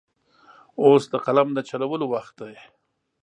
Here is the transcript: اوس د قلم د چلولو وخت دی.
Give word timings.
اوس 0.83 1.03
د 1.13 1.15
قلم 1.25 1.47
د 1.53 1.59
چلولو 1.69 2.05
وخت 2.13 2.35
دی. 2.41 2.55